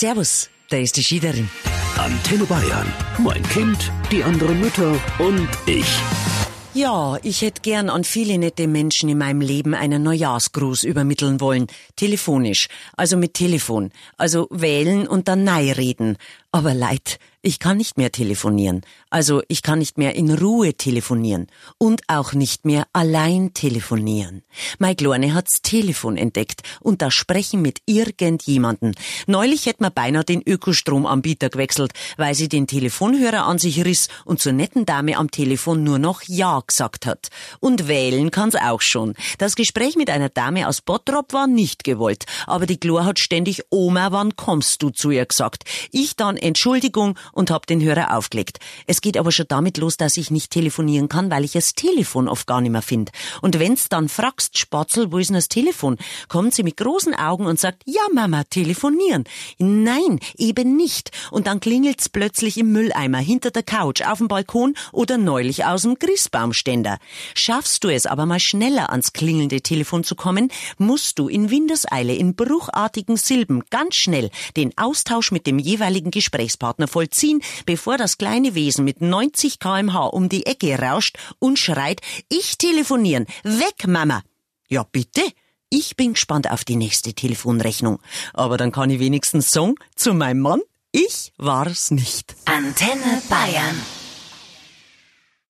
Servus, 0.00 0.50
da 0.70 0.76
ist 0.78 0.96
die 0.96 1.04
Schiederin. 1.04 1.48
Antenne 1.96 2.46
Bayern. 2.46 2.92
Mein 3.18 3.44
Kind, 3.44 3.92
die 4.10 4.24
anderen 4.24 4.58
Mütter 4.58 5.00
und 5.20 5.48
ich. 5.66 5.86
Ja, 6.74 7.16
ich 7.22 7.42
hätte 7.42 7.62
gern 7.62 7.88
an 7.88 8.02
viele 8.02 8.36
nette 8.36 8.66
Menschen 8.66 9.08
in 9.08 9.18
meinem 9.18 9.40
Leben 9.40 9.72
einen 9.72 10.02
Neujahrsgruß 10.02 10.82
übermitteln 10.82 11.40
wollen. 11.40 11.68
Telefonisch. 11.94 12.66
Also 12.96 13.16
mit 13.16 13.34
Telefon. 13.34 13.92
Also 14.16 14.48
wählen 14.50 15.06
und 15.06 15.28
dann 15.28 15.44
nein 15.44 15.70
reden. 15.70 16.16
Aber 16.54 16.72
leid, 16.72 17.18
ich 17.42 17.58
kann 17.58 17.76
nicht 17.76 17.98
mehr 17.98 18.10
telefonieren. 18.10 18.82
Also 19.10 19.42
ich 19.48 19.60
kann 19.60 19.80
nicht 19.80 19.98
mehr 19.98 20.14
in 20.14 20.30
Ruhe 20.30 20.72
telefonieren. 20.74 21.48
Und 21.76 22.00
auch 22.06 22.32
nicht 22.32 22.64
mehr 22.64 22.86
allein 22.94 23.52
telefonieren. 23.52 24.44
Mein 24.78 24.96
Kleine 24.96 25.34
hat's 25.34 25.60
Telefon 25.60 26.16
entdeckt 26.16 26.62
und 26.80 27.02
das 27.02 27.12
Sprechen 27.12 27.60
mit 27.60 27.80
irgendjemanden. 27.84 28.94
Neulich 29.26 29.66
hätte 29.66 29.82
man 29.82 29.92
beinahe 29.92 30.24
den 30.24 30.42
Ökostromanbieter 30.42 31.50
gewechselt, 31.50 31.92
weil 32.16 32.34
sie 32.34 32.48
den 32.48 32.66
Telefonhörer 32.66 33.44
an 33.44 33.58
sich 33.58 33.84
riss 33.84 34.08
und 34.24 34.40
zur 34.40 34.52
netten 34.52 34.86
Dame 34.86 35.18
am 35.18 35.30
Telefon 35.30 35.84
nur 35.84 35.98
noch 35.98 36.22
Ja 36.22 36.62
gesagt 36.66 37.04
hat. 37.04 37.28
Und 37.60 37.88
wählen 37.88 38.30
kann's 38.30 38.54
auch 38.54 38.80
schon. 38.80 39.14
Das 39.36 39.54
Gespräch 39.56 39.96
mit 39.96 40.08
einer 40.08 40.30
Dame 40.30 40.66
aus 40.66 40.80
Bottrop 40.80 41.32
war 41.32 41.46
nicht 41.46 41.84
gewollt, 41.84 42.24
aber 42.46 42.64
die 42.64 42.80
Glor 42.80 43.04
hat 43.04 43.18
ständig 43.18 43.64
Oma, 43.70 44.12
wann 44.12 44.36
kommst 44.36 44.82
du 44.82 44.90
zu 44.90 45.10
ihr 45.10 45.26
gesagt. 45.26 45.64
Ich 45.90 46.16
dann 46.16 46.38
Entschuldigung 46.44 47.18
und 47.32 47.50
hab 47.50 47.66
den 47.66 47.82
Hörer 47.82 48.16
aufgelegt. 48.16 48.58
Es 48.86 49.00
geht 49.00 49.16
aber 49.16 49.32
schon 49.32 49.46
damit 49.48 49.78
los, 49.78 49.96
dass 49.96 50.16
ich 50.16 50.30
nicht 50.30 50.50
telefonieren 50.50 51.08
kann, 51.08 51.30
weil 51.30 51.44
ich 51.44 51.52
das 51.52 51.74
Telefon 51.74 52.28
oft 52.28 52.46
gar 52.46 52.60
nicht 52.60 52.70
mehr 52.70 52.82
finde. 52.82 53.12
Und 53.40 53.58
wenn's 53.58 53.88
dann 53.88 54.08
fragst, 54.08 54.58
Spatzel, 54.58 55.10
wo 55.10 55.18
ist 55.18 55.28
denn 55.28 55.34
das 55.34 55.48
Telefon? 55.48 55.96
Kommt 56.28 56.54
sie 56.54 56.62
mit 56.62 56.76
großen 56.76 57.14
Augen 57.14 57.46
und 57.46 57.58
sagt, 57.58 57.82
ja 57.86 58.02
Mama, 58.12 58.44
telefonieren. 58.44 59.24
Nein, 59.58 60.20
eben 60.36 60.76
nicht. 60.76 61.10
Und 61.30 61.46
dann 61.46 61.60
klingelt's 61.60 62.08
plötzlich 62.08 62.58
im 62.58 62.72
Mülleimer, 62.72 63.18
hinter 63.18 63.50
der 63.50 63.62
Couch, 63.62 64.02
auf 64.02 64.18
dem 64.18 64.28
Balkon 64.28 64.74
oder 64.92 65.16
neulich 65.18 65.64
aus 65.64 65.82
dem 65.82 65.98
Christbaumständer. 65.98 66.98
Schaffst 67.34 67.82
du 67.84 67.88
es 67.88 68.06
aber 68.06 68.26
mal 68.26 68.40
schneller 68.40 68.90
ans 68.90 69.12
klingelnde 69.12 69.62
Telefon 69.62 70.04
zu 70.04 70.14
kommen, 70.14 70.50
musst 70.78 71.18
du 71.18 71.28
in 71.28 71.50
Windeseile 71.50 72.14
in 72.14 72.34
bruchartigen 72.34 73.16
Silben 73.16 73.62
ganz 73.70 73.94
schnell 73.94 74.30
den 74.56 74.76
Austausch 74.76 75.32
mit 75.32 75.46
dem 75.46 75.58
jeweiligen 75.58 76.10
Gesprächspartner 76.34 76.88
vollziehen, 76.88 77.40
bevor 77.64 77.96
das 77.96 78.18
kleine 78.18 78.54
Wesen 78.56 78.84
mit 78.84 79.00
90 79.00 79.60
kmh 79.60 80.06
um 80.06 80.28
die 80.28 80.46
Ecke 80.46 80.76
rauscht 80.76 81.16
und 81.38 81.58
schreit, 81.58 82.00
ich 82.28 82.58
telefonieren, 82.58 83.26
weg 83.44 83.86
Mama. 83.86 84.22
Ja 84.68 84.84
bitte. 84.90 85.22
Ich 85.70 85.96
bin 85.96 86.14
gespannt 86.14 86.50
auf 86.50 86.64
die 86.64 86.76
nächste 86.76 87.14
Telefonrechnung. 87.14 88.00
Aber 88.32 88.56
dann 88.56 88.72
kann 88.72 88.90
ich 88.90 88.98
wenigstens 88.98 89.50
sagen, 89.50 89.74
zu 89.94 90.12
meinem 90.14 90.40
Mann, 90.40 90.60
ich 90.92 91.32
war's 91.36 91.90
nicht. 91.90 92.34
Antenne 92.46 93.22
Bayern. 93.28 94.03